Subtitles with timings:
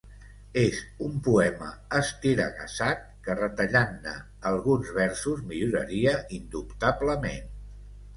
[0.59, 0.77] És
[1.07, 1.67] un poema
[1.99, 4.13] estiregassat que retallant-ne
[4.53, 7.47] alguns versos milloraria indubtablement.